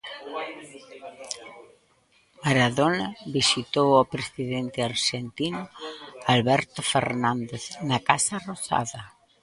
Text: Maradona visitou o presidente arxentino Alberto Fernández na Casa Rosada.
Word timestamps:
Maradona 2.43 3.07
visitou 3.37 3.89
o 4.01 4.09
presidente 4.13 4.79
arxentino 4.91 5.63
Alberto 6.33 6.81
Fernández 6.93 7.63
na 7.89 7.97
Casa 8.09 8.35
Rosada. 8.49 9.01